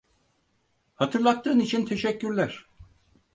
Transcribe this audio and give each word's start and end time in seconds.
Hatırlattığın 0.95 1.59
için 1.59 1.85
teşekkürler. 1.85 2.65